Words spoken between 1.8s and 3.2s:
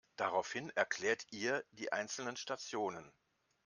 einzelnen Stationen.